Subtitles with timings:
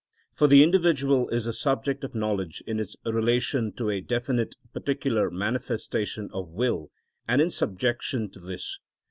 [0.33, 5.29] For the individual is the subject of knowledge in its relation to a definite particular
[5.29, 6.89] manifestation of will,
[7.27, 8.79] and in subjection to this.